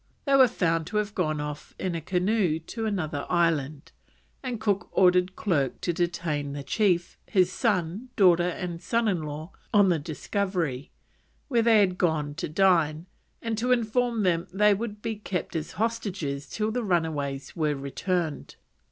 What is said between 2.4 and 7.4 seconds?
to another island, and Cook ordered Clerke to detain the chief,